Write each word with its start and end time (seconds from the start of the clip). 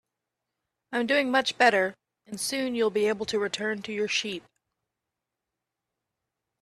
I'm 0.91 1.05
doing 1.05 1.29
much 1.29 1.59
better, 1.59 1.93
and 2.25 2.39
soon 2.41 2.73
you'll 2.73 2.89
be 2.89 3.07
able 3.07 3.27
to 3.27 3.37
return 3.37 3.83
to 3.83 3.93
your 3.93 4.07
sheep. 4.07 4.43